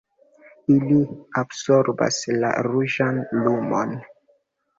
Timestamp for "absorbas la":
1.41-2.51